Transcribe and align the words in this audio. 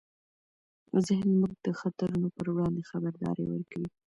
ذهن 1.05 1.29
موږ 1.39 1.53
د 1.65 1.67
خطرونو 1.79 2.27
پر 2.35 2.47
وړاندې 2.53 2.87
خبرداری 2.91 3.45
ورکوي. 3.47 3.89